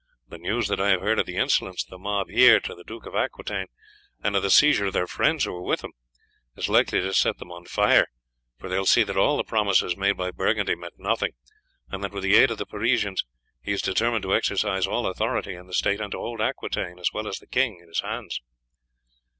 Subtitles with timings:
[0.27, 2.83] The news that I have heard of the insolence of the mob here to the
[2.83, 3.67] Duke of Aquitaine,
[4.23, 5.93] and of the seizure of their friends who were with him,
[6.57, 8.07] is like to set them on fire,
[8.57, 11.33] for they will see that all the promises made by Burgundy meant nothing,
[11.91, 13.23] and that, with the aid of the Parisians,
[13.61, 17.13] he is determined to exercise all authority in the state, and to hold Aquitaine as
[17.13, 18.41] well as the king in his hands."